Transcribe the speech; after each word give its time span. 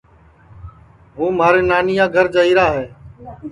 ہوں 1.15 1.31
مھارے 1.37 1.61
نانیا 1.69 2.05
گھر 2.15 2.25
جائیرا 2.35 2.65
ہے 2.75 2.85